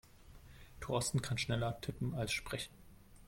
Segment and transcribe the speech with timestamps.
[0.79, 2.73] Thorsten kann schneller tippen als sprechen.